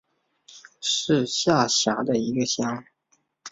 [0.81, 2.83] 是下辖的一个乡。